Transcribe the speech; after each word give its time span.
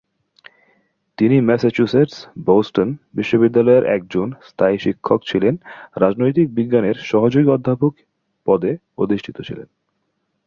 তিনি 1.17 1.37
ম্যাসাচুসেটস-বোস্টন 1.41 2.89
বিশ্ববিদ্যালয়ের 3.13 3.85
একজন 3.87 4.27
স্থায়ী 4.41 4.77
শিক্ষক 4.77 5.19
ছিলেন, 5.25 5.53
রাজনৈতিক 5.95 6.47
বিজ্ঞানের 6.53 6.97
সহযোগী 7.03 7.49
অধ্যাপক 7.49 7.93
পদে 8.47 8.71
অধিষ্ঠিত 8.97 9.37
ছিলেন। 9.41 9.67